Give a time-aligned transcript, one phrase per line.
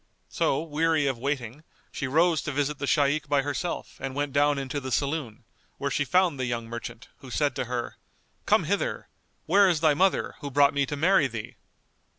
[0.29, 4.57] So weary of waiting, she rose to visit the Shaykh by herself and went down
[4.57, 5.43] into the saloon,
[5.77, 7.97] where she found the young merchant, who said to her,
[8.47, 9.09] "Come hither!
[9.45, 11.53] where is thy mother, who brought me to marry thee?"